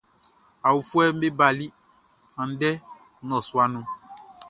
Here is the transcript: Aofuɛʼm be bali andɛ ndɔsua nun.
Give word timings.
Aofuɛʼm 0.67 1.15
be 1.21 1.27
bali 1.39 1.65
andɛ 2.41 2.69
ndɔsua 3.25 3.63
nun. 3.71 3.85